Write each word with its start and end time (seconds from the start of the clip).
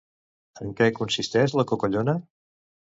En 0.65 0.71
què 0.79 0.87
consisteix 1.01 1.57
la 1.61 1.69
Cocollona? 1.75 2.21